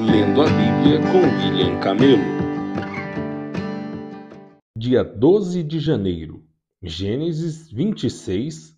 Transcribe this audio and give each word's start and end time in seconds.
Lendo 0.00 0.42
a 0.42 0.44
Bíblia 0.44 1.00
com 1.10 1.18
William 1.18 1.80
Camelo. 1.80 2.22
Dia 4.76 5.02
12 5.02 5.64
de 5.64 5.80
janeiro, 5.80 6.46
Gênesis 6.80 7.68
26, 7.68 8.76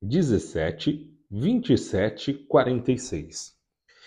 17, 0.00 1.12
27, 1.28 2.34
46. 2.34 3.52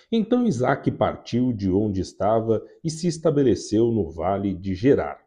Então 0.10 0.47
Isaac 0.47 0.89
partiu 0.91 1.51
de 1.51 1.69
onde 1.69 1.99
estava 1.99 2.63
e 2.81 2.89
se 2.89 3.09
estabeleceu 3.09 3.91
no 3.91 4.09
vale 4.09 4.53
de 4.53 4.73
Gerar, 4.73 5.19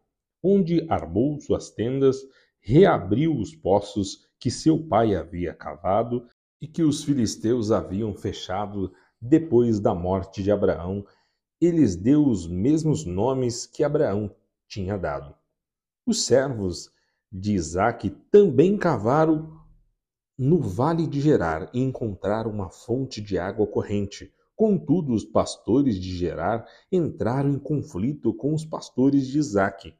onde 0.43 0.87
armou 0.89 1.39
suas 1.39 1.69
tendas, 1.69 2.17
reabriu 2.63 3.37
os 3.37 3.55
poços 3.55 4.27
que 4.41 4.51
seu 4.51 4.79
pai 4.79 5.15
havia 5.15 5.53
cavado 5.53 6.27
e 6.63 6.67
que 6.67 6.83
os 6.83 7.05
filisteus 7.05 7.71
haviam 7.71 8.15
fechado 8.15 8.91
depois 9.21 9.79
da 9.81 9.95
morte 9.95 10.43
de 10.43 10.51
Abraão 10.51 11.05
e 11.61 11.71
lhes 11.71 11.97
deu 11.97 12.27
os 12.27 12.47
mesmos 12.47 13.05
nomes 13.05 13.67
que 13.67 13.83
Abraão 13.83 14.35
tinha 14.69 14.97
dado. 14.97 15.35
Os 16.07 16.25
servos 16.25 16.91
de 17.33 17.55
Isaque 17.55 18.11
também 18.31 18.77
cavaram 18.77 19.61
no 20.39 20.61
vale 20.61 21.07
de 21.07 21.21
Gerar 21.21 21.71
e 21.73 21.81
encontraram 21.81 22.51
uma 22.51 22.71
fonte 22.71 23.21
de 23.21 23.39
água 23.39 23.67
corrente. 23.67 24.33
Contudo, 24.55 25.13
os 25.13 25.25
pastores 25.25 25.99
de 25.99 26.17
Gerar 26.17 26.67
entraram 26.93 27.51
em 27.51 27.59
conflito 27.59 28.35
com 28.35 28.55
os 28.55 28.65
pastores 28.65 29.27
de 29.27 29.39
Isaque. 29.39 29.95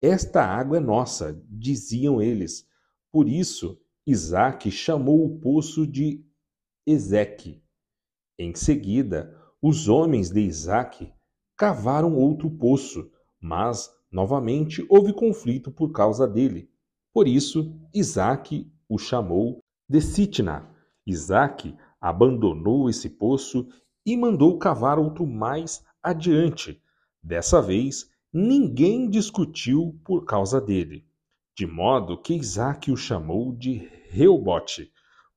Esta 0.00 0.44
água 0.44 0.78
é 0.78 0.80
nossa, 0.80 1.40
diziam 1.48 2.20
eles. 2.20 2.66
Por 3.10 3.28
isso, 3.28 3.80
Isaque 4.06 4.70
chamou 4.70 5.24
o 5.24 5.38
poço 5.38 5.86
de 5.86 6.24
Ezeque. 6.84 7.62
Em 8.36 8.54
seguida, 8.54 9.41
os 9.62 9.88
homens 9.88 10.28
de 10.28 10.40
Isaque 10.40 11.12
cavaram 11.56 12.16
outro 12.16 12.50
poço, 12.50 13.08
mas 13.40 13.88
novamente 14.10 14.84
houve 14.88 15.12
conflito 15.12 15.70
por 15.70 15.92
causa 15.92 16.26
dele. 16.26 16.68
Por 17.14 17.28
isso, 17.28 17.72
Isaque 17.94 18.68
o 18.88 18.98
chamou 18.98 19.60
de 19.88 20.00
Sitna. 20.00 20.68
Isaque 21.06 21.76
abandonou 22.00 22.90
esse 22.90 23.08
poço 23.08 23.68
e 24.04 24.16
mandou 24.16 24.58
cavar 24.58 24.98
outro 24.98 25.24
mais 25.24 25.84
adiante. 26.02 26.82
Dessa 27.22 27.62
vez, 27.62 28.10
ninguém 28.32 29.08
discutiu 29.08 29.96
por 30.04 30.24
causa 30.24 30.60
dele, 30.60 31.06
de 31.56 31.68
modo 31.68 32.20
que 32.20 32.34
Isaque 32.34 32.90
o 32.90 32.96
chamou 32.96 33.54
de 33.54 33.88
Reubote, 34.08 34.90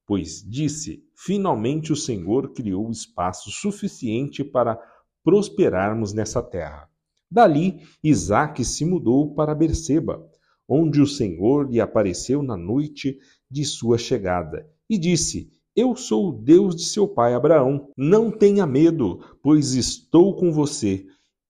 pois 0.04 0.42
disse: 0.42 1.05
Finalmente 1.16 1.94
o 1.94 1.96
Senhor 1.96 2.54
criou 2.54 2.92
espaço 2.92 3.50
suficiente 3.50 4.44
para 4.44 4.78
prosperarmos 5.24 6.14
nessa 6.14 6.44
terra. 6.44 6.90
Dali, 7.32 7.80
Isaque 8.04 8.64
se 8.64 8.86
mudou 8.86 9.34
para 9.34 9.56
Berseba, 9.56 10.24
onde 10.68 11.02
o 11.02 11.08
Senhor 11.08 11.70
lhe 11.70 11.80
apareceu 11.80 12.44
na 12.44 12.58
noite 12.58 13.18
de 13.50 13.64
sua 13.64 13.98
chegada, 13.98 14.70
e 14.90 14.98
disse: 14.98 15.50
Eu 15.76 15.96
sou 15.96 16.30
o 16.30 16.32
Deus 16.32 16.76
de 16.76 16.84
seu 16.84 17.08
pai 17.08 17.34
Abraão. 17.34 17.90
Não 17.98 18.30
tenha 18.30 18.66
medo, 18.68 19.20
pois 19.42 19.74
estou 19.74 20.36
com 20.36 20.52
você, 20.52 21.06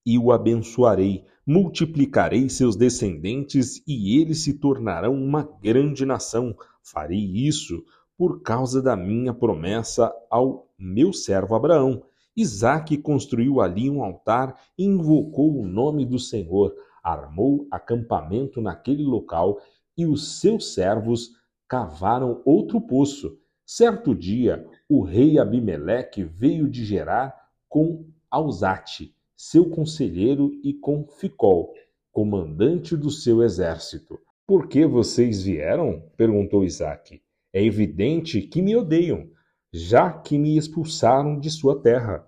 e 0.05 0.17
o 0.17 0.31
abençoarei. 0.31 1.23
Multiplicarei 1.45 2.49
seus 2.49 2.75
descendentes, 2.75 3.83
e 3.87 4.19
eles 4.19 4.43
se 4.43 4.53
tornarão 4.53 5.13
uma 5.13 5.43
grande 5.61 6.05
nação. 6.05 6.55
Farei 6.81 7.47
isso 7.47 7.83
por 8.17 8.41
causa 8.41 8.81
da 8.81 8.95
minha 8.95 9.33
promessa 9.33 10.13
ao 10.29 10.67
meu 10.77 11.11
servo 11.11 11.55
Abraão. 11.55 12.03
Isaque 12.35 12.97
construiu 12.97 13.61
ali 13.61 13.89
um 13.89 14.03
altar 14.03 14.59
e 14.77 14.83
invocou 14.83 15.59
o 15.59 15.65
nome 15.65 16.05
do 16.05 16.19
Senhor, 16.19 16.73
armou 17.03 17.67
acampamento 17.71 18.61
naquele 18.61 19.03
local 19.03 19.59
e 19.97 20.05
os 20.05 20.39
seus 20.39 20.73
servos 20.73 21.31
cavaram 21.67 22.41
outro 22.45 22.81
poço. 22.81 23.37
Certo 23.65 24.13
dia, 24.13 24.65
o 24.87 25.01
rei 25.01 25.39
Abimeleque 25.39 26.23
veio 26.23 26.69
de 26.69 26.85
Gerar 26.85 27.33
com 27.67 28.05
Ausate, 28.29 29.15
seu 29.35 29.69
conselheiro, 29.69 30.51
e 30.63 30.73
com 30.73 31.07
Ficol, 31.07 31.73
comandante 32.11 32.95
do 32.95 33.09
seu 33.09 33.41
exército. 33.41 34.19
Por 34.45 34.67
que 34.67 34.85
vocês 34.85 35.43
vieram? 35.43 36.03
perguntou 36.15 36.63
Isaque. 36.63 37.24
É 37.55 37.63
evidente 37.63 38.41
que 38.41 38.61
me 38.61 38.75
odeiam, 38.75 39.29
já 39.71 40.11
que 40.11 40.37
me 40.37 40.57
expulsaram 40.57 41.39
de 41.39 41.49
sua 41.49 41.81
terra. 41.81 42.27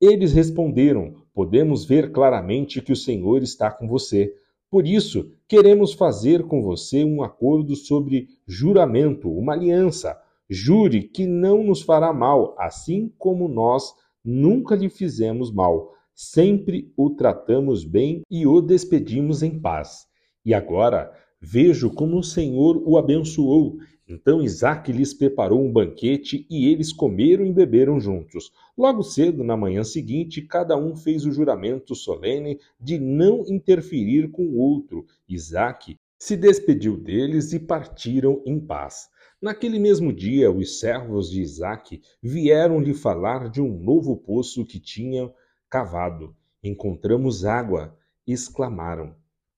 Eles 0.00 0.32
responderam: 0.32 1.16
Podemos 1.34 1.84
ver 1.84 2.12
claramente 2.12 2.80
que 2.80 2.92
o 2.92 2.96
Senhor 2.96 3.42
está 3.42 3.72
com 3.72 3.88
você. 3.88 4.32
Por 4.70 4.86
isso, 4.86 5.32
queremos 5.48 5.94
fazer 5.94 6.44
com 6.44 6.62
você 6.62 7.02
um 7.02 7.24
acordo 7.24 7.74
sobre 7.74 8.28
juramento, 8.46 9.28
uma 9.28 9.54
aliança. 9.54 10.16
Jure 10.48 11.02
que 11.02 11.26
não 11.26 11.64
nos 11.64 11.82
fará 11.82 12.12
mal, 12.12 12.54
assim 12.56 13.12
como 13.18 13.48
nós 13.48 13.92
nunca 14.24 14.76
lhe 14.76 14.88
fizemos 14.88 15.52
mal. 15.52 15.92
Sempre 16.14 16.92
o 16.96 17.10
tratamos 17.10 17.82
bem 17.82 18.22
e 18.30 18.46
o 18.46 18.60
despedimos 18.60 19.42
em 19.42 19.58
paz. 19.58 20.06
E 20.44 20.54
agora 20.54 21.10
vejo 21.40 21.92
como 21.92 22.16
o 22.16 22.22
Senhor 22.22 22.80
o 22.86 22.96
abençoou 22.96 23.78
então 24.08 24.40
Isaac 24.40 24.90
lhes 24.90 25.12
preparou 25.12 25.62
um 25.62 25.70
banquete 25.70 26.46
e 26.48 26.66
eles 26.66 26.92
comeram 26.92 27.44
e 27.44 27.52
beberam 27.52 28.00
juntos. 28.00 28.50
Logo 28.76 29.02
cedo, 29.02 29.44
na 29.44 29.54
manhã 29.54 29.84
seguinte, 29.84 30.40
cada 30.40 30.78
um 30.78 30.96
fez 30.96 31.26
o 31.26 31.32
juramento 31.32 31.94
solene 31.94 32.58
de 32.80 32.98
não 32.98 33.44
interferir 33.46 34.30
com 34.30 34.46
o 34.46 34.56
outro. 34.56 35.04
Isaac 35.28 35.98
se 36.18 36.36
despediu 36.36 36.96
deles 36.96 37.52
e 37.52 37.60
partiram 37.60 38.42
em 38.46 38.58
paz. 38.58 39.10
Naquele 39.40 39.78
mesmo 39.78 40.12
dia, 40.12 40.50
os 40.50 40.80
servos 40.80 41.30
de 41.30 41.42
Isaac 41.42 42.00
vieram 42.22 42.80
lhe 42.80 42.94
falar 42.94 43.50
de 43.50 43.60
um 43.60 43.78
novo 43.78 44.16
poço 44.16 44.64
que 44.64 44.80
tinham 44.80 45.32
cavado. 45.68 46.34
Encontramos 46.64 47.44
água, 47.44 47.94
exclamaram. 48.26 49.14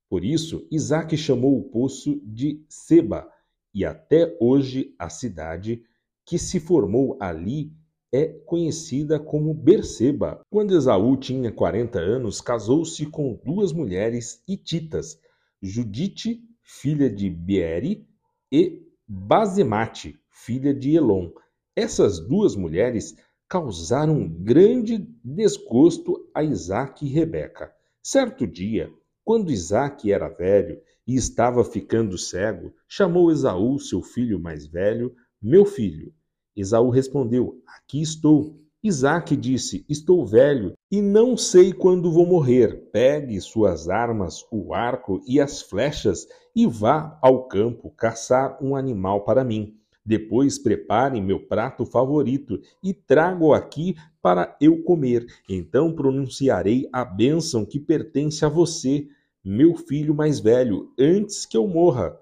Por 0.09 0.25
isso, 0.25 0.67
Isaac 0.73 1.17
chamou 1.17 1.57
o 1.57 1.63
poço 1.63 2.21
de 2.25 2.61
Seba 2.69 3.29
e 3.75 3.85
até 3.85 4.37
hoje 4.41 4.95
a 4.99 5.09
cidade 5.09 5.83
que 6.27 6.39
se 6.39 6.61
formou 6.61 7.17
ali 7.21 7.73
é 8.13 8.27
conhecida 8.27 9.19
como 9.21 9.55
Berseba. 9.55 10.41
Quando 10.51 10.77
Esaú 10.77 11.17
tinha 11.17 11.53
40 11.53 11.99
anos, 12.01 12.41
casou-se 12.41 13.07
com 13.07 13.41
duas 13.45 13.73
mulheres 13.73 14.43
hititas, 14.49 15.19
Judite, 15.63 16.43
filha 16.63 17.09
de 17.09 17.31
Beeri, 17.31 18.07
e 18.53 18.83
Bazemate, 19.07 20.19
filha 20.29 20.75
de 20.75 20.97
Elon. 20.97 21.31
Essas 21.77 22.19
duas 22.19 22.57
mulheres 22.57 23.17
causaram 23.49 24.29
grande 24.29 24.99
desgosto 25.25 26.29
a 26.35 26.43
Isaac 26.43 27.05
e 27.05 27.09
Rebeca. 27.09 27.73
Certo 28.03 28.47
dia, 28.47 28.91
quando 29.25 29.53
Isaac 29.53 30.11
era 30.11 30.29
velho 30.29 30.81
e 31.07 31.15
estava 31.15 31.65
ficando 31.65 32.17
cego, 32.19 32.73
chamou 32.89 33.31
Esaú, 33.31 33.79
seu 33.79 34.03
filho 34.03 34.39
mais 34.39 34.67
velho, 34.67 35.15
meu 35.41 35.65
filho. 35.65 36.13
Esaú 36.57 36.91
respondeu: 36.91 37.61
Aqui 37.67 38.03
estou. 38.03 38.59
Isaac 38.83 39.37
disse: 39.37 39.85
Estou 39.89 40.27
velho 40.27 40.73
e 40.91 41.03
não 41.03 41.37
sei 41.37 41.73
quando 41.73 42.13
vou 42.13 42.27
morrer. 42.27 42.89
Pegue 42.93 43.41
suas 43.41 43.89
armas, 43.89 44.45
o 44.51 44.73
arco 44.73 45.23
e 45.27 45.41
as 45.41 45.61
flechas 45.61 46.27
e 46.55 46.67
vá 46.67 47.19
ao 47.23 47.47
campo 47.47 47.91
caçar 47.91 48.59
um 48.63 48.75
animal 48.75 49.25
para 49.25 49.45
mim. 49.45 49.77
Depois 50.05 50.59
prepare 50.59 51.21
meu 51.21 51.47
prato 51.47 51.85
favorito 51.85 52.61
e 52.83 52.93
trago 52.95 53.53
aqui 53.53 53.95
para 54.23 54.57
eu 54.61 54.83
comer. 54.83 55.27
Então 55.49 55.95
pronunciarei 55.95 56.89
a 56.93 57.05
bênção 57.05 57.67
que 57.67 57.79
pertence 57.79 58.45
a 58.45 58.49
você 58.49 59.07
meu 59.45 59.75
filho 59.75 60.15
mais 60.15 60.41
velho, 60.41 60.93
antes 60.99 61.47
que 61.47 61.57
eu 61.57 61.67
morra. 61.67 62.17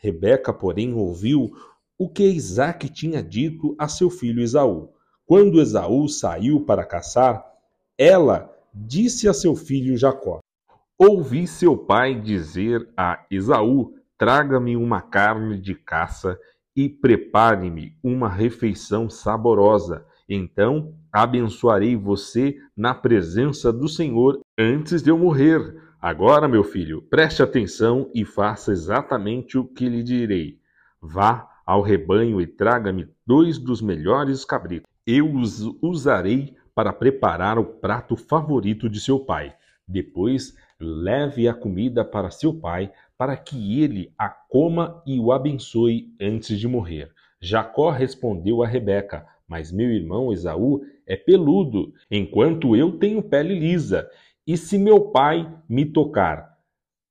Rebeca, 0.00 0.52
porém, 0.52 0.94
ouviu 0.94 1.50
o 1.98 2.08
que 2.08 2.24
Isaac 2.24 2.88
tinha 2.88 3.22
dito 3.22 3.74
a 3.78 3.88
seu 3.88 4.08
filho 4.08 4.42
Esaú. 4.42 4.90
Quando 5.26 5.60
Esaú 5.60 6.08
saiu 6.08 6.64
para 6.64 6.84
caçar, 6.84 7.44
ela 7.96 8.54
disse 8.72 9.28
a 9.28 9.34
seu 9.34 9.56
filho 9.56 9.96
Jacó: 9.96 10.40
Ouvi 10.96 11.46
seu 11.46 11.76
pai 11.76 12.20
dizer 12.20 12.88
a 12.96 13.24
Esaú: 13.30 13.94
Traga-me 14.16 14.76
uma 14.76 15.00
carne 15.00 15.58
de 15.58 15.74
caça 15.74 16.38
e 16.74 16.88
prepare-me 16.88 17.96
uma 18.02 18.28
refeição 18.28 19.10
saborosa. 19.10 20.06
Então 20.28 20.94
abençoarei 21.12 21.96
você 21.96 22.56
na 22.76 22.94
presença 22.94 23.72
do 23.72 23.88
Senhor 23.88 24.40
antes 24.56 25.02
de 25.02 25.10
eu 25.10 25.18
morrer. 25.18 25.87
Agora, 26.00 26.46
meu 26.46 26.62
filho, 26.62 27.02
preste 27.02 27.42
atenção 27.42 28.08
e 28.14 28.24
faça 28.24 28.70
exatamente 28.70 29.58
o 29.58 29.64
que 29.64 29.88
lhe 29.88 30.02
direi. 30.02 30.60
Vá 31.02 31.48
ao 31.66 31.82
rebanho 31.82 32.40
e 32.40 32.46
traga-me 32.46 33.08
dois 33.26 33.58
dos 33.58 33.82
melhores 33.82 34.44
cabritos. 34.44 34.88
Eu 35.04 35.34
os 35.34 35.60
usarei 35.82 36.54
para 36.72 36.92
preparar 36.92 37.58
o 37.58 37.64
prato 37.64 38.16
favorito 38.16 38.88
de 38.88 39.00
seu 39.00 39.18
pai. 39.18 39.52
Depois, 39.88 40.54
leve 40.78 41.48
a 41.48 41.54
comida 41.54 42.04
para 42.04 42.30
seu 42.30 42.54
pai, 42.54 42.92
para 43.16 43.36
que 43.36 43.82
ele 43.82 44.12
a 44.16 44.28
coma 44.28 45.02
e 45.04 45.18
o 45.18 45.32
abençoe 45.32 46.14
antes 46.20 46.60
de 46.60 46.68
morrer. 46.68 47.10
Jacó 47.40 47.90
respondeu 47.90 48.62
a 48.62 48.68
Rebeca: 48.68 49.26
Mas 49.48 49.72
meu 49.72 49.90
irmão 49.90 50.32
Esaú 50.32 50.80
é 51.04 51.16
peludo, 51.16 51.92
enquanto 52.08 52.76
eu 52.76 52.92
tenho 52.98 53.20
pele 53.20 53.58
lisa. 53.58 54.08
E 54.48 54.56
se 54.56 54.78
meu 54.78 55.10
pai 55.10 55.46
me 55.68 55.84
tocar, 55.84 56.56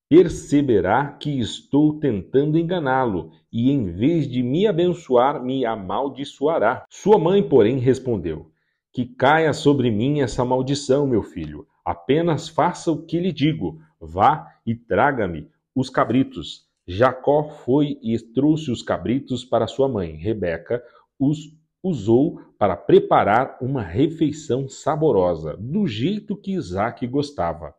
perceberá 0.09 1.05
que 1.05 1.39
estou 1.39 1.99
tentando 1.99 2.57
enganá-lo, 2.57 3.29
e 3.53 3.69
em 3.69 3.91
vez 3.91 4.27
de 4.27 4.41
me 4.41 4.65
abençoar, 4.65 5.43
me 5.43 5.63
amaldiçoará. 5.63 6.83
Sua 6.89 7.19
mãe, 7.19 7.47
porém, 7.47 7.77
respondeu: 7.77 8.49
Que 8.91 9.05
caia 9.05 9.53
sobre 9.53 9.91
mim 9.91 10.21
essa 10.21 10.43
maldição, 10.43 11.05
meu 11.05 11.21
filho. 11.21 11.67
Apenas 11.85 12.49
faça 12.49 12.91
o 12.91 13.05
que 13.05 13.19
lhe 13.19 13.31
digo. 13.31 13.79
Vá 14.01 14.47
e 14.65 14.73
traga-me 14.73 15.47
os 15.75 15.91
cabritos. 15.91 16.65
Jacó 16.87 17.49
foi 17.49 17.99
e 18.01 18.17
trouxe 18.17 18.71
os 18.71 18.81
cabritos 18.81 19.45
para 19.45 19.67
sua 19.67 19.87
mãe. 19.87 20.15
Rebeca 20.15 20.81
os 21.19 21.37
usou 21.83 22.41
para 22.57 22.75
preparar 22.75 23.57
uma 23.61 23.81
refeição 23.81 24.67
saborosa, 24.67 25.55
do 25.57 25.87
jeito 25.87 26.35
que 26.35 26.53
Isaac 26.53 27.05
gostava. 27.07 27.73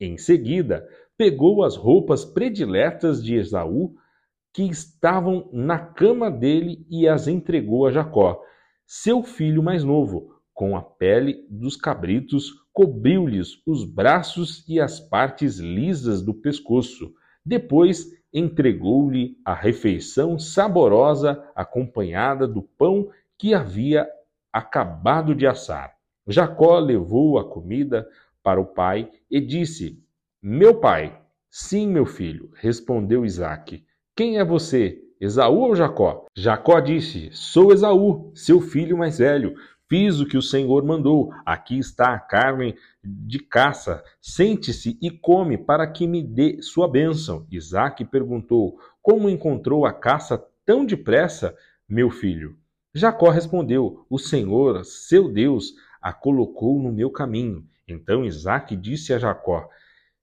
Em 0.00 0.16
seguida, 0.16 0.88
pegou 1.16 1.62
as 1.62 1.76
roupas 1.76 2.24
prediletas 2.24 3.22
de 3.22 3.34
Esaú, 3.34 3.94
que 4.52 4.62
estavam 4.62 5.48
na 5.52 5.78
cama 5.78 6.30
dele, 6.30 6.86
e 6.88 7.06
as 7.06 7.28
entregou 7.28 7.86
a 7.86 7.90
Jacó, 7.90 8.42
seu 8.86 9.22
filho 9.22 9.62
mais 9.62 9.84
novo. 9.84 10.34
Com 10.52 10.76
a 10.76 10.82
pele 10.82 11.46
dos 11.48 11.76
cabritos, 11.76 12.50
cobriu-lhes 12.72 13.62
os 13.66 13.84
braços 13.84 14.66
e 14.68 14.80
as 14.80 14.98
partes 14.98 15.58
lisas 15.58 16.22
do 16.22 16.34
pescoço. 16.34 17.12
Depois 17.44 18.06
entregou-lhe 18.32 19.36
a 19.44 19.54
refeição 19.54 20.38
saborosa, 20.38 21.42
acompanhada 21.54 22.46
do 22.46 22.62
pão 22.62 23.08
que 23.40 23.54
havia 23.54 24.06
acabado 24.52 25.34
de 25.34 25.46
assar. 25.46 25.94
Jacó 26.26 26.78
levou 26.78 27.38
a 27.38 27.48
comida 27.48 28.06
para 28.42 28.60
o 28.60 28.66
pai 28.66 29.10
e 29.30 29.40
disse: 29.40 29.98
Meu 30.42 30.78
pai. 30.78 31.18
Sim, 31.50 31.88
meu 31.88 32.04
filho, 32.04 32.50
respondeu 32.54 33.24
Isaque. 33.24 33.82
Quem 34.14 34.38
é 34.38 34.44
você, 34.44 35.00
Esaú 35.18 35.60
ou 35.60 35.74
Jacó? 35.74 36.26
Jacó 36.36 36.80
disse: 36.80 37.30
Sou 37.32 37.72
Esaú, 37.72 38.30
seu 38.34 38.60
filho 38.60 38.98
mais 38.98 39.16
velho. 39.16 39.54
Fiz 39.88 40.20
o 40.20 40.26
que 40.26 40.36
o 40.36 40.42
Senhor 40.42 40.84
mandou. 40.84 41.32
Aqui 41.46 41.78
está 41.78 42.12
a 42.12 42.20
carne 42.20 42.76
de 43.02 43.38
caça. 43.38 44.04
Sente-se 44.20 44.98
e 45.00 45.10
come 45.10 45.56
para 45.56 45.86
que 45.86 46.06
me 46.06 46.22
dê 46.22 46.60
sua 46.60 46.86
bênção. 46.86 47.46
Isaque 47.50 48.04
perguntou: 48.04 48.78
Como 49.00 49.30
encontrou 49.30 49.86
a 49.86 49.94
caça 49.94 50.44
tão 50.66 50.84
depressa, 50.84 51.56
meu 51.88 52.10
filho? 52.10 52.59
Jacó 52.92 53.30
respondeu: 53.30 54.04
O 54.10 54.18
Senhor, 54.18 54.84
seu 54.84 55.32
Deus, 55.32 55.74
a 56.02 56.12
colocou 56.12 56.80
no 56.82 56.92
meu 56.92 57.10
caminho. 57.10 57.64
Então 57.86 58.24
Isaac 58.24 58.76
disse 58.76 59.12
a 59.12 59.18
Jacó: 59.18 59.68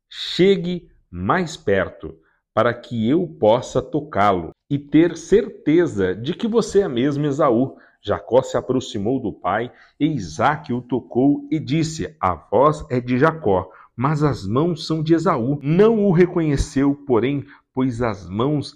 Chegue 0.09 0.89
mais 1.09 1.55
perto, 1.55 2.17
para 2.53 2.73
que 2.73 3.09
eu 3.09 3.25
possa 3.39 3.81
tocá-lo 3.81 4.51
e 4.69 4.77
ter 4.77 5.15
certeza 5.15 6.13
de 6.13 6.33
que 6.33 6.47
você 6.47 6.81
é 6.81 6.87
mesmo 6.87 7.25
Esaú. 7.25 7.77
Jacó 8.01 8.41
se 8.41 8.57
aproximou 8.57 9.19
do 9.19 9.33
pai 9.33 9.71
e 9.99 10.05
Isaac 10.05 10.73
o 10.73 10.81
tocou 10.81 11.47
e 11.49 11.59
disse: 11.59 12.15
A 12.19 12.35
voz 12.35 12.85
é 12.89 12.99
de 12.99 13.17
Jacó, 13.17 13.71
mas 13.95 14.23
as 14.23 14.45
mãos 14.45 14.85
são 14.85 15.01
de 15.01 15.13
Esaú. 15.13 15.57
Não 15.63 16.03
o 16.03 16.11
reconheceu, 16.11 16.93
porém, 17.07 17.45
pois 17.73 18.01
as 18.01 18.29
mãos 18.29 18.75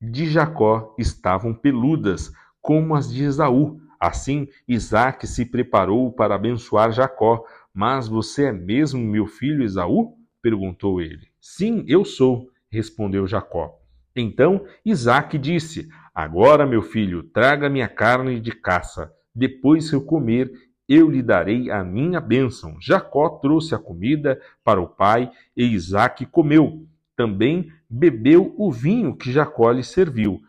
de 0.00 0.26
Jacó 0.26 0.94
estavam 0.98 1.54
peludas 1.54 2.32
como 2.60 2.94
as 2.94 3.12
de 3.12 3.24
Esaú. 3.24 3.80
Assim, 3.98 4.48
Isaac 4.66 5.26
se 5.26 5.44
preparou 5.44 6.12
para 6.12 6.34
abençoar 6.34 6.92
Jacó. 6.92 7.44
Mas 7.72 8.08
você 8.08 8.46
é 8.46 8.52
mesmo 8.52 9.00
meu 9.00 9.26
filho 9.26 9.62
Esaú? 9.62 10.16
perguntou 10.42 11.00
ele. 11.00 11.28
Sim, 11.40 11.84
eu 11.86 12.04
sou, 12.04 12.48
respondeu 12.70 13.26
Jacó. 13.26 13.78
Então 14.16 14.64
Isaac 14.84 15.38
disse: 15.38 15.88
Agora, 16.14 16.66
meu 16.66 16.82
filho, 16.82 17.22
traga-me 17.22 17.82
a 17.82 17.88
carne 17.88 18.40
de 18.40 18.52
caça. 18.52 19.12
Depois 19.34 19.88
que 19.88 19.96
eu 19.96 20.04
comer, 20.04 20.50
eu 20.88 21.08
lhe 21.08 21.22
darei 21.22 21.70
a 21.70 21.84
minha 21.84 22.20
bênção. 22.20 22.76
Jacó 22.80 23.28
trouxe 23.28 23.74
a 23.74 23.78
comida 23.78 24.40
para 24.64 24.80
o 24.80 24.88
pai 24.88 25.30
e 25.56 25.64
Isaac 25.64 26.26
comeu. 26.26 26.84
Também 27.14 27.70
bebeu 27.88 28.54
o 28.58 28.72
vinho 28.72 29.16
que 29.16 29.30
Jacó 29.30 29.70
lhe 29.70 29.84
serviu. 29.84 30.40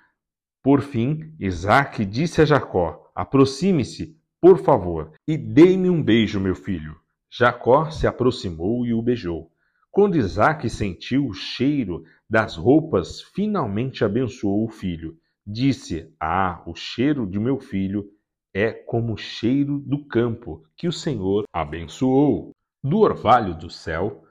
Por 0.64 0.82
fim, 0.82 1.34
Isaac 1.40 2.06
disse 2.06 2.40
a 2.42 2.46
Jacó: 2.46 3.12
Aproxime-se, 3.16 4.16
por 4.40 4.60
favor, 4.60 5.12
e 5.28 5.36
dê-me 5.36 5.90
um 5.90 6.04
beijo, 6.04 6.40
meu 6.40 6.54
filho. 6.54 6.96
Jacó 7.32 7.90
se 7.90 8.06
aproximou 8.06 8.86
e 8.86 8.94
o 8.94 9.02
beijou. 9.02 9.52
Quando 9.90 10.18
Isaac 10.18 10.70
sentiu 10.70 11.26
o 11.26 11.34
cheiro 11.34 12.04
das 12.30 12.56
roupas, 12.56 13.22
finalmente 13.22 14.06
abençoou 14.06 14.66
o 14.66 14.70
filho. 14.70 15.18
Disse: 15.46 16.14
Ah, 16.20 16.62
o 16.68 16.76
cheiro 16.76 17.26
de 17.26 17.40
meu 17.40 17.60
filho 17.60 18.08
é 18.54 18.72
como 18.72 19.14
o 19.14 19.18
cheiro 19.18 19.80
do 19.80 20.06
campo 20.06 20.64
que 20.78 20.88
o 20.88 20.94
Senhor 20.94 21.46
abençoou. 21.52 22.52
Do 22.84 23.00
orvalho 23.00 23.58
do 23.58 23.70
céu 23.70 24.24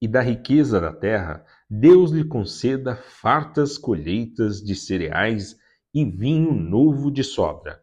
e 0.00 0.08
da 0.08 0.22
riqueza 0.22 0.80
da 0.80 0.92
terra, 0.92 1.44
Deus 1.68 2.12
lhe 2.12 2.24
conceda 2.24 2.96
fartas 2.96 3.76
colheitas 3.76 4.62
de 4.62 4.74
cereais 4.74 5.56
e 5.96 6.04
vinho 6.04 6.52
novo 6.52 7.10
de 7.10 7.24
sobra. 7.24 7.82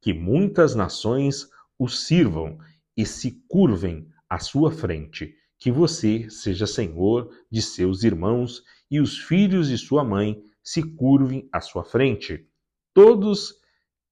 Que 0.00 0.12
muitas 0.12 0.74
nações 0.74 1.48
o 1.78 1.86
sirvam 1.86 2.58
e 2.96 3.06
se 3.06 3.40
curvem 3.48 4.08
à 4.28 4.40
sua 4.40 4.72
frente. 4.72 5.36
Que 5.60 5.70
você 5.70 6.28
seja 6.28 6.66
senhor 6.66 7.30
de 7.48 7.62
seus 7.62 8.02
irmãos 8.02 8.64
e 8.90 9.00
os 9.00 9.16
filhos 9.16 9.68
de 9.68 9.78
sua 9.78 10.02
mãe 10.02 10.42
se 10.60 10.82
curvem 10.82 11.48
à 11.52 11.60
sua 11.60 11.84
frente. 11.84 12.48
Todos 12.92 13.54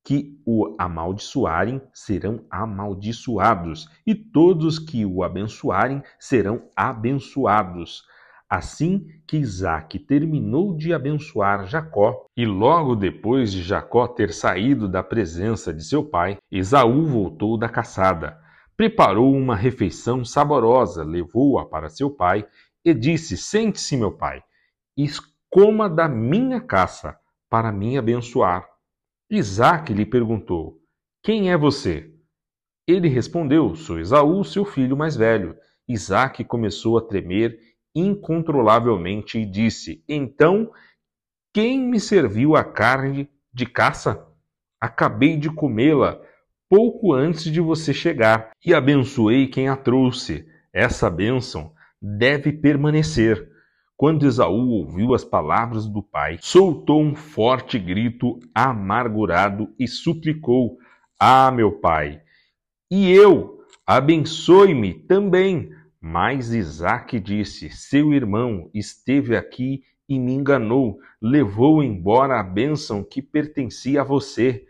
que 0.05 0.41
o 0.47 0.77
amaldiçoarem 0.79 1.83
serão 1.93 2.47
amaldiçoados, 2.49 3.89
e 4.07 4.15
todos 4.15 4.79
que 4.79 5.05
o 5.05 5.25
abençoarem 5.25 6.05
serão 6.21 6.71
abençoados. 6.77 8.05
Assim 8.51 9.07
que 9.29 9.37
Isaac 9.37 9.97
terminou 10.01 10.77
de 10.77 10.93
abençoar 10.93 11.69
Jacó, 11.69 12.27
e 12.37 12.45
logo 12.45 12.97
depois 12.97 13.53
de 13.53 13.63
Jacó 13.63 14.09
ter 14.09 14.33
saído 14.33 14.89
da 14.89 15.05
presença 15.05 15.73
de 15.73 15.85
seu 15.85 16.05
pai, 16.05 16.37
Esaú 16.51 17.07
voltou 17.07 17.57
da 17.57 17.69
caçada. 17.69 18.37
Preparou 18.77 19.33
uma 19.33 19.55
refeição 19.55 20.25
saborosa, 20.25 21.05
levou-a 21.05 21.65
para 21.65 21.89
seu 21.89 22.11
pai 22.11 22.45
e 22.85 22.93
disse: 22.93 23.37
Sente-se, 23.37 23.97
meu 23.97 24.11
pai, 24.11 24.43
e 24.99 25.07
coma 25.49 25.89
da 25.89 26.09
minha 26.09 26.61
caça, 26.61 27.17
para 27.49 27.71
me 27.71 27.97
abençoar. 27.97 28.67
Isaac 29.31 29.95
lhe 29.95 30.05
perguntou: 30.05 30.81
Quem 31.23 31.53
é 31.53 31.57
você? 31.57 32.13
Ele 32.85 33.07
respondeu: 33.07 33.77
Sou 33.77 34.01
Esaú, 34.01 34.43
seu 34.43 34.65
filho 34.65 34.97
mais 34.97 35.15
velho. 35.15 35.57
Isaac 35.87 36.45
começou 36.45 36.99
a 36.99 37.03
tremer 37.03 37.59
incontrolavelmente 37.95 39.39
e 39.39 39.47
disse: 39.47 40.05
Então, 40.09 40.71
quem 41.53 41.81
me 41.81 41.99
serviu 41.99 42.57
a 42.57 42.65
carne 42.65 43.29
de 43.53 43.67
caça? 43.67 44.27
Acabei 44.81 45.37
de 45.37 45.51
comê-la 45.51 46.21
pouco 46.69 47.13
antes 47.13 47.45
de 47.45 47.61
você 47.61 47.93
chegar 47.93 48.53
e 48.65 48.73
abençoei 48.73 49.49
quem 49.49 49.69
a 49.69 49.77
trouxe. 49.77 50.47
Essa 50.73 51.11
bênção 51.11 51.73
deve 52.01 52.53
permanecer. 52.53 53.51
Quando 53.97 54.25
Esaú 54.25 54.71
ouviu 54.71 55.13
as 55.13 55.25
palavras 55.25 55.87
do 55.87 56.03
pai, 56.03 56.39
soltou 56.41 57.03
um 57.03 57.15
forte 57.15 57.79
grito 57.79 58.39
amargurado 58.55 59.75
e 59.79 59.87
suplicou: 59.87 60.79
Ah, 61.19 61.51
meu 61.51 61.73
pai, 61.73 62.23
e 62.91 63.11
eu, 63.13 63.61
abençoe-me 63.87 64.95
também. 64.95 65.71
Mas 66.01 66.53
Isaac 66.55 67.21
disse: 67.21 67.69
Seu 67.69 68.15
irmão 68.15 68.71
esteve 68.73 69.37
aqui 69.37 69.83
e 70.09 70.19
me 70.19 70.33
enganou, 70.33 70.99
levou 71.21 71.83
embora 71.83 72.41
a 72.41 72.43
bênção 72.43 73.05
que 73.05 73.21
pertencia 73.21 74.01
a 74.01 74.05
você. 74.05 74.65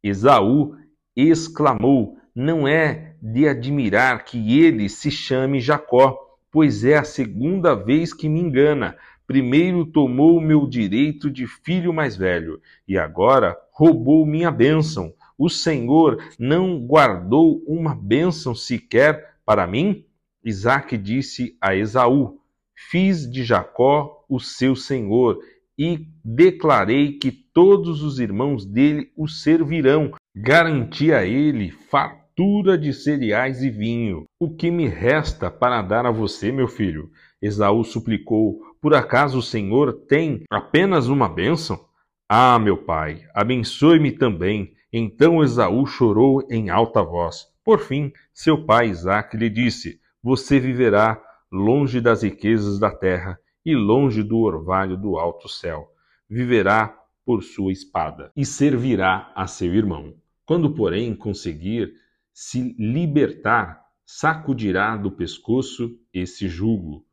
Esaú 0.00 0.76
exclamou: 1.16 2.16
Não 2.32 2.68
é 2.68 3.16
de 3.20 3.48
admirar 3.48 4.24
que 4.24 4.60
ele 4.62 4.88
se 4.88 5.10
chame 5.10 5.60
Jacó, 5.60 6.16
pois 6.52 6.84
é 6.84 6.96
a 6.96 7.04
segunda 7.04 7.74
vez 7.74 8.14
que 8.14 8.28
me 8.28 8.40
engana. 8.40 8.96
Primeiro 9.26 9.84
tomou 9.84 10.40
meu 10.40 10.68
direito 10.68 11.28
de 11.28 11.48
filho 11.48 11.92
mais 11.92 12.16
velho, 12.16 12.60
e 12.86 12.96
agora 12.96 13.58
roubou 13.72 14.24
minha 14.24 14.52
bênção. 14.52 15.12
O 15.36 15.50
Senhor 15.50 16.22
não 16.38 16.78
guardou 16.78 17.60
uma 17.66 17.92
bênção 17.92 18.54
sequer 18.54 19.36
para 19.44 19.66
mim? 19.66 20.05
Isaac 20.46 20.96
disse 20.96 21.56
a 21.60 21.74
Esaú: 21.74 22.38
Fiz 22.72 23.28
de 23.28 23.42
Jacó 23.42 24.24
o 24.28 24.38
seu 24.38 24.76
senhor 24.76 25.40
e 25.76 26.06
declarei 26.24 27.14
que 27.18 27.32
todos 27.32 28.00
os 28.00 28.20
irmãos 28.20 28.64
dele 28.64 29.10
o 29.16 29.26
servirão. 29.26 30.12
Garanti 30.36 31.12
a 31.12 31.24
ele 31.24 31.72
fartura 31.72 32.78
de 32.78 32.92
cereais 32.92 33.60
e 33.64 33.70
vinho. 33.70 34.24
O 34.38 34.48
que 34.48 34.70
me 34.70 34.86
resta 34.86 35.50
para 35.50 35.82
dar 35.82 36.06
a 36.06 36.12
você, 36.12 36.52
meu 36.52 36.68
filho? 36.68 37.10
Esaú 37.42 37.82
suplicou: 37.82 38.60
Por 38.80 38.94
acaso 38.94 39.38
o 39.38 39.42
Senhor 39.42 39.92
tem 40.06 40.44
apenas 40.48 41.08
uma 41.08 41.28
bênção? 41.28 41.84
Ah, 42.28 42.58
meu 42.58 42.76
pai, 42.76 43.24
abençoe-me 43.34 44.12
também. 44.12 44.74
Então 44.92 45.42
Esaú 45.42 45.86
chorou 45.86 46.46
em 46.48 46.70
alta 46.70 47.02
voz. 47.02 47.46
Por 47.64 47.80
fim, 47.80 48.12
seu 48.32 48.64
pai 48.64 48.90
Isaque 48.90 49.36
lhe 49.36 49.50
disse: 49.50 50.00
Você 50.26 50.58
viverá 50.58 51.22
longe 51.52 52.00
das 52.00 52.24
riquezas 52.24 52.80
da 52.80 52.90
terra 52.90 53.38
e 53.64 53.76
longe 53.76 54.24
do 54.24 54.38
orvalho 54.38 54.96
do 54.96 55.16
alto 55.16 55.48
céu. 55.48 55.88
Viverá 56.28 57.00
por 57.24 57.44
sua 57.44 57.70
espada 57.70 58.32
e 58.34 58.44
servirá 58.44 59.30
a 59.36 59.46
seu 59.46 59.72
irmão. 59.72 60.16
Quando, 60.44 60.74
porém, 60.74 61.14
conseguir 61.14 61.94
se 62.32 62.74
libertar, 62.76 63.80
sacudirá 64.04 64.96
do 64.96 65.12
pescoço 65.12 65.96
esse 66.12 66.48
jugo. 66.48 67.06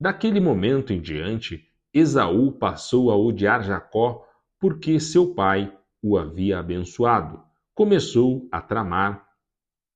Daquele 0.00 0.40
momento 0.40 0.92
em 0.92 1.00
diante, 1.00 1.64
Esaú 1.94 2.50
passou 2.50 3.12
a 3.12 3.16
odiar 3.16 3.62
Jacó 3.62 4.26
porque 4.58 4.98
seu 4.98 5.36
pai 5.36 5.72
o 6.02 6.18
havia 6.18 6.58
abençoado. 6.58 7.44
Começou 7.72 8.48
a 8.50 8.60
tramar: 8.60 9.24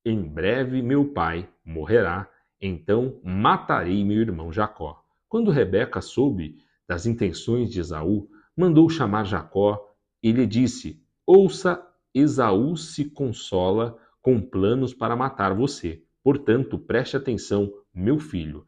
Em 0.05 0.23
breve 0.23 0.81
meu 0.81 1.11
pai 1.11 1.49
morrerá, 1.65 2.29
então 2.61 3.19
matarei 3.23 4.03
meu 4.03 4.21
irmão 4.21 4.51
Jacó. 4.51 5.03
Quando 5.27 5.51
Rebeca 5.51 6.01
soube 6.01 6.57
das 6.87 7.05
intenções 7.05 7.69
de 7.69 7.79
Esaú, 7.79 8.29
mandou 8.55 8.89
chamar 8.89 9.25
Jacó 9.25 9.93
e 10.21 10.31
lhe 10.31 10.45
disse: 10.45 11.01
Ouça, 11.25 11.85
Esaú 12.13 12.77
se 12.77 13.05
consola 13.05 13.97
com 14.21 14.41
planos 14.41 14.93
para 14.93 15.15
matar 15.15 15.53
você. 15.53 16.03
Portanto, 16.23 16.79
preste 16.79 17.17
atenção, 17.17 17.71
meu 17.93 18.19
filho 18.19 18.65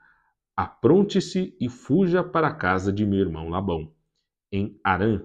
apronte-se 0.57 1.55
e 1.61 1.69
fuja 1.69 2.23
para 2.23 2.47
a 2.47 2.53
casa 2.53 2.91
de 2.91 3.05
meu 3.05 3.19
irmão 3.19 3.47
Labão, 3.47 3.93
em 4.51 4.79
Arã. 4.83 5.21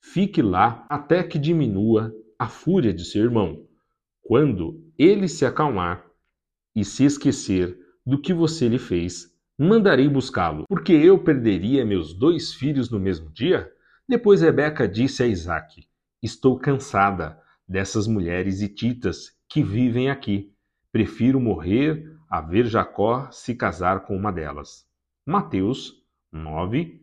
Fique 0.00 0.40
lá 0.40 0.86
até 0.88 1.22
que 1.22 1.38
diminua 1.38 2.10
a 2.38 2.48
fúria 2.48 2.94
de 2.94 3.04
seu 3.04 3.22
irmão. 3.22 3.66
Quando 4.22 4.82
ele 4.98 5.28
se 5.28 5.44
acalmar 5.44 6.05
e 6.76 6.84
se 6.84 7.04
esquecer 7.04 7.78
do 8.04 8.20
que 8.20 8.34
você 8.34 8.68
lhe 8.68 8.78
fez, 8.78 9.34
mandarei 9.58 10.06
buscá-lo, 10.08 10.64
porque 10.68 10.92
eu 10.92 11.18
perderia 11.18 11.86
meus 11.86 12.12
dois 12.12 12.52
filhos 12.52 12.90
no 12.90 13.00
mesmo 13.00 13.30
dia? 13.30 13.72
Depois 14.06 14.42
Rebeca 14.42 14.86
disse 14.86 15.22
a 15.22 15.26
Isaque: 15.26 15.88
Estou 16.22 16.58
cansada 16.58 17.40
dessas 17.66 18.06
mulheres 18.06 18.60
hititas 18.60 19.30
que 19.48 19.62
vivem 19.62 20.10
aqui. 20.10 20.52
Prefiro 20.92 21.40
morrer 21.40 22.14
a 22.28 22.40
ver 22.40 22.66
Jacó 22.66 23.30
se 23.30 23.54
casar 23.54 24.00
com 24.00 24.14
uma 24.14 24.30
delas. 24.30 24.86
Mateus 25.24 25.94
9, 26.30 27.00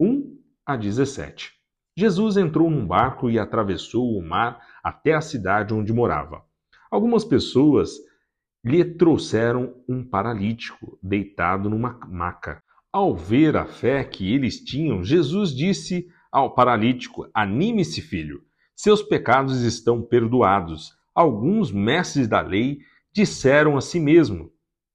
1 0.00 0.38
a 0.66 0.76
17. 0.76 1.52
Jesus 1.96 2.36
entrou 2.36 2.70
num 2.70 2.86
barco 2.86 3.30
e 3.30 3.38
atravessou 3.38 4.18
o 4.18 4.22
mar 4.22 4.60
até 4.82 5.14
a 5.14 5.20
cidade 5.20 5.72
onde 5.72 5.92
morava. 5.92 6.42
Algumas 6.90 7.24
pessoas 7.24 7.98
lhe 8.64 8.84
trouxeram 8.84 9.74
um 9.88 10.04
paralítico 10.04 10.98
deitado 11.02 11.68
numa 11.68 11.98
maca. 12.08 12.62
Ao 12.92 13.16
ver 13.16 13.56
a 13.56 13.64
fé 13.64 14.04
que 14.04 14.32
eles 14.32 14.60
tinham, 14.60 15.02
Jesus 15.02 15.54
disse 15.54 16.06
ao 16.30 16.54
paralítico: 16.54 17.28
Anime-se, 17.34 18.00
filho, 18.00 18.42
seus 18.74 19.02
pecados 19.02 19.62
estão 19.62 20.02
perdoados. 20.02 20.92
Alguns 21.14 21.70
mestres 21.72 22.28
da 22.28 22.40
lei 22.40 22.78
disseram 23.12 23.76
a 23.76 23.80
si 23.80 23.98
mesmo: 23.98 24.52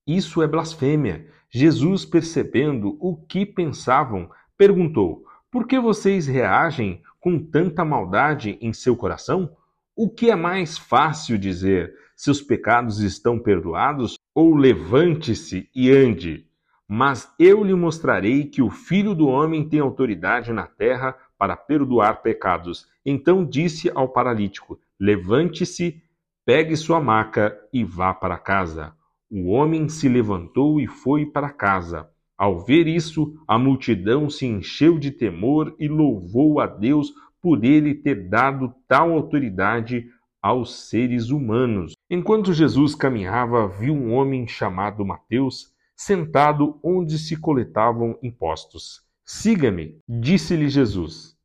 isso 0.07 0.41
é 0.41 0.47
blasfêmia. 0.47 1.27
Jesus, 1.49 2.05
percebendo 2.05 2.97
o 3.01 3.17
que 3.17 3.45
pensavam, 3.45 4.29
perguntou: 4.57 5.25
Por 5.51 5.67
que 5.67 5.77
vocês 5.77 6.25
reagem 6.25 7.01
com 7.19 7.37
tanta 7.37 7.83
maldade 7.83 8.57
em 8.61 8.71
seu 8.71 8.95
coração? 8.95 9.51
O 9.93 10.09
que 10.09 10.31
é 10.31 10.35
mais 10.35 10.77
fácil 10.77 11.37
dizer: 11.37 11.93
Seus 12.17 12.41
pecados 12.41 12.99
estão 12.99 13.37
perdoados? 13.37 14.17
Ou 14.33 14.55
levante-se 14.55 15.69
e 15.75 15.91
ande? 15.91 16.47
Mas 16.87 17.31
eu 17.37 17.63
lhe 17.63 17.75
mostrarei 17.75 18.45
que 18.45 18.59
o 18.59 18.71
Filho 18.71 19.13
do 19.13 19.27
Homem 19.27 19.69
tem 19.69 19.79
autoridade 19.79 20.51
na 20.51 20.65
terra 20.65 21.15
para 21.37 21.55
perdoar 21.55 22.23
pecados. 22.23 22.87
Então 23.05 23.45
disse 23.45 23.91
ao 23.93 24.09
paralítico: 24.09 24.79
Levante-se, 24.99 26.01
pegue 26.43 26.75
sua 26.75 26.99
maca 26.99 27.55
e 27.71 27.83
vá 27.83 28.15
para 28.15 28.39
casa. 28.39 28.95
O 29.29 29.49
homem 29.49 29.87
se 29.87 30.09
levantou 30.09 30.81
e 30.81 30.87
foi 30.87 31.23
para 31.23 31.51
casa. 31.51 32.09
Ao 32.35 32.59
ver 32.59 32.87
isso, 32.87 33.39
a 33.47 33.59
multidão 33.59 34.27
se 34.27 34.47
encheu 34.47 34.97
de 34.97 35.11
temor 35.11 35.75
e 35.77 35.87
louvou 35.87 36.59
a 36.59 36.65
Deus 36.65 37.13
por 37.39 37.63
ele 37.63 37.93
ter 37.93 38.27
dado 38.27 38.73
tal 38.87 39.11
autoridade 39.11 40.09
aos 40.41 40.87
seres 40.89 41.29
humanos. 41.29 41.96
Enquanto 42.09 42.53
Jesus 42.53 42.95
caminhava, 42.95 43.67
viu 43.67 43.93
um 43.93 44.13
homem 44.13 44.47
chamado 44.47 45.05
Mateus 45.05 45.73
sentado 45.93 46.79
onde 46.81 47.19
se 47.19 47.35
coletavam 47.35 48.17
impostos. 48.23 49.01
Siga-me, 49.25 50.01
disse-lhe 50.07 50.69
Jesus. 50.69 51.37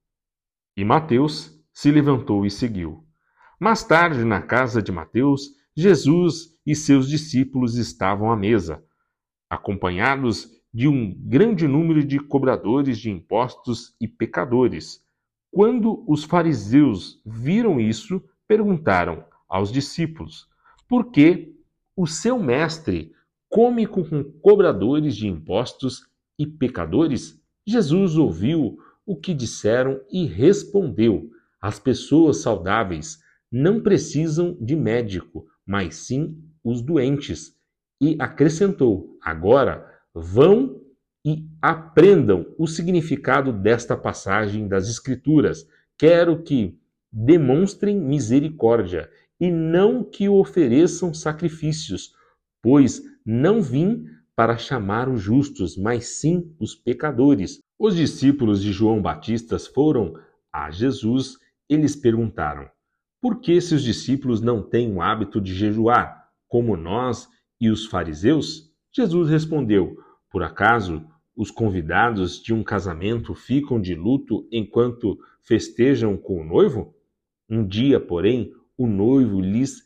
E 0.76 0.84
Mateus 0.84 1.60
se 1.72 1.90
levantou 1.90 2.46
e 2.46 2.50
seguiu. 2.50 3.04
Mais 3.58 3.82
tarde, 3.82 4.24
na 4.24 4.40
casa 4.40 4.80
de 4.80 4.92
Mateus, 4.92 5.50
Jesus 5.76 6.56
e 6.64 6.76
seus 6.76 7.08
discípulos 7.08 7.74
estavam 7.74 8.30
à 8.30 8.36
mesa, 8.36 8.84
acompanhados 9.50 10.48
de 10.72 10.86
um 10.86 11.12
grande 11.24 11.66
número 11.66 12.04
de 12.04 12.20
cobradores 12.20 12.98
de 12.98 13.10
impostos 13.10 13.96
e 14.00 14.06
pecadores. 14.06 15.04
Quando 15.50 16.04
os 16.06 16.22
fariseus 16.22 17.20
viram 17.26 17.80
isso, 17.80 18.22
perguntaram 18.46 19.24
aos 19.48 19.72
discípulos: 19.72 20.51
Por 20.92 21.10
que 21.10 21.56
o 21.96 22.06
seu 22.06 22.38
mestre 22.38 23.12
come 23.48 23.86
com 23.86 24.04
cobradores 24.42 25.16
de 25.16 25.26
impostos 25.26 26.02
e 26.38 26.46
pecadores? 26.46 27.40
Jesus 27.66 28.18
ouviu 28.18 28.76
o 29.06 29.16
que 29.16 29.32
disseram 29.32 30.02
e 30.12 30.26
respondeu: 30.26 31.30
As 31.62 31.78
pessoas 31.78 32.42
saudáveis 32.42 33.18
não 33.50 33.80
precisam 33.80 34.54
de 34.60 34.76
médico, 34.76 35.46
mas 35.64 35.94
sim 35.94 36.36
os 36.62 36.82
doentes. 36.82 37.56
E 37.98 38.14
acrescentou: 38.18 39.16
Agora 39.22 39.90
vão 40.14 40.78
e 41.24 41.48
aprendam 41.62 42.54
o 42.58 42.66
significado 42.66 43.50
desta 43.50 43.96
passagem 43.96 44.68
das 44.68 44.90
Escrituras. 44.90 45.66
Quero 45.96 46.42
que 46.42 46.78
demonstrem 47.10 47.98
misericórdia 47.98 49.08
e 49.42 49.50
não 49.50 50.02
que 50.02 50.26
ofereçam 50.28 51.12
sacrifícios, 51.12 52.12
pois 52.62 53.02
não 53.26 53.60
vim 53.60 54.06
para 54.34 54.56
chamar 54.56 55.08
os 55.10 55.20
justos, 55.20 55.76
mas 55.76 56.20
sim 56.20 56.54
os 56.58 56.74
pecadores. 56.74 57.58
Os 57.78 57.94
discípulos 57.94 58.62
de 58.62 58.72
João 58.72 59.02
Batista 59.02 59.58
foram 59.58 60.14
a 60.50 60.70
Jesus 60.70 61.36
e 61.68 61.76
lhes 61.76 61.94
perguntaram: 61.94 62.70
Por 63.20 63.40
que 63.40 63.60
seus 63.60 63.82
discípulos 63.82 64.40
não 64.40 64.62
têm 64.62 64.94
o 64.94 65.02
hábito 65.02 65.40
de 65.40 65.52
jejuar? 65.52 66.22
como 66.52 66.76
nós 66.76 67.26
e 67.58 67.70
os 67.70 67.86
fariseus? 67.86 68.70
Jesus 68.94 69.30
respondeu: 69.30 69.96
Por 70.30 70.42
acaso 70.42 71.02
os 71.34 71.50
convidados 71.50 72.42
de 72.42 72.52
um 72.52 72.62
casamento 72.62 73.34
ficam 73.34 73.80
de 73.80 73.94
luto 73.94 74.46
enquanto 74.52 75.18
festejam 75.40 76.14
com 76.14 76.42
o 76.42 76.44
noivo? 76.44 76.94
Um 77.48 77.66
dia, 77.66 77.98
porém, 77.98 78.52
o 78.76 78.86
noivo 78.86 79.40
lhes 79.40 79.82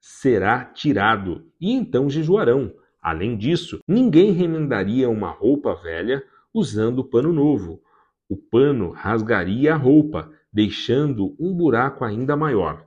será 0.00 0.64
tirado 0.64 1.46
e 1.60 1.72
então 1.72 2.10
jejuarão. 2.10 2.72
Além 3.00 3.36
disso, 3.36 3.80
ninguém 3.86 4.32
remendaria 4.32 5.08
uma 5.08 5.30
roupa 5.30 5.74
velha 5.74 6.22
usando 6.52 7.04
pano 7.04 7.32
novo. 7.32 7.82
O 8.28 8.36
pano 8.36 8.90
rasgaria 8.90 9.74
a 9.74 9.76
roupa, 9.76 10.30
deixando 10.52 11.34
um 11.38 11.54
buraco 11.54 12.04
ainda 12.04 12.36
maior 12.36 12.86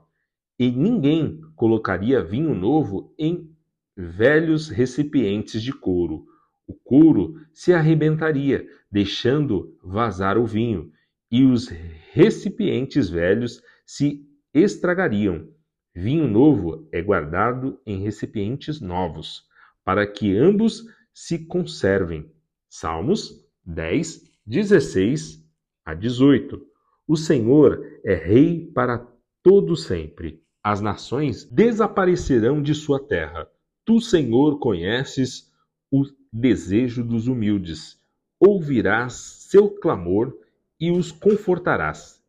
e 0.58 0.70
ninguém 0.70 1.40
colocaria 1.54 2.24
vinho 2.24 2.54
novo 2.54 3.14
em 3.18 3.50
velhos 3.96 4.68
recipientes 4.68 5.62
de 5.62 5.72
couro. 5.72 6.26
O 6.66 6.74
couro 6.74 7.34
se 7.52 7.72
arrebentaria, 7.72 8.66
deixando 8.90 9.76
vazar 9.82 10.36
o 10.38 10.46
vinho, 10.46 10.90
e 11.30 11.44
os 11.44 11.68
recipientes 12.12 13.08
velhos 13.08 13.62
se 13.84 14.25
estragariam. 14.60 15.48
Vinho 15.94 16.26
novo 16.26 16.88
é 16.92 17.02
guardado 17.02 17.80
em 17.86 18.02
recipientes 18.02 18.80
novos, 18.80 19.44
para 19.84 20.06
que 20.06 20.36
ambos 20.36 20.84
se 21.12 21.46
conservem. 21.46 22.30
Salmos 22.68 23.46
10, 23.64 24.24
16 24.46 25.44
a 25.84 25.94
18. 25.94 26.60
O 27.06 27.16
Senhor 27.16 27.82
é 28.04 28.14
Rei 28.14 28.70
para 28.74 29.06
todo 29.42 29.76
sempre. 29.76 30.42
As 30.62 30.80
nações 30.80 31.44
desaparecerão 31.44 32.60
de 32.60 32.74
sua 32.74 32.98
terra. 32.98 33.48
Tu, 33.84 34.00
Senhor, 34.00 34.58
conheces 34.58 35.52
o 35.90 36.04
desejo 36.32 37.04
dos 37.04 37.28
humildes. 37.28 38.00
Ouvirás 38.40 39.14
seu 39.48 39.70
clamor 39.70 40.36
e 40.80 40.90
os 40.90 41.12
confortarás. 41.12 42.22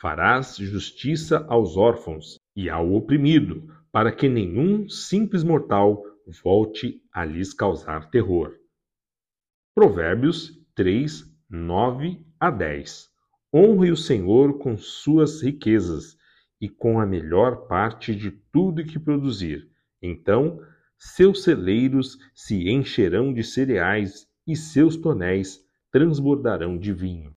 Farás 0.00 0.56
justiça 0.56 1.46
aos 1.48 1.76
órfãos 1.76 2.38
e 2.54 2.68
ao 2.68 2.92
oprimido, 2.92 3.66
para 3.90 4.12
que 4.12 4.28
nenhum 4.28 4.88
simples 4.88 5.42
mortal 5.42 6.02
volte 6.42 7.00
a 7.10 7.24
lhes 7.24 7.54
causar 7.54 8.10
terror. 8.10 8.54
Provérbios 9.74 10.52
3, 10.74 11.24
9 11.48 12.20
a 12.38 12.50
10 12.50 13.08
Honre 13.54 13.90
o 13.90 13.96
Senhor 13.96 14.58
com 14.58 14.76
suas 14.76 15.40
riquezas 15.40 16.16
e 16.60 16.68
com 16.68 17.00
a 17.00 17.06
melhor 17.06 17.66
parte 17.66 18.14
de 18.14 18.30
tudo 18.30 18.84
que 18.84 18.98
produzir. 18.98 19.70
Então 20.02 20.60
seus 20.98 21.42
celeiros 21.42 22.18
se 22.34 22.68
encherão 22.68 23.32
de 23.32 23.42
cereais 23.42 24.26
e 24.46 24.54
seus 24.54 24.94
tonéis 24.96 25.60
transbordarão 25.90 26.76
de 26.76 26.92
vinho. 26.92 27.24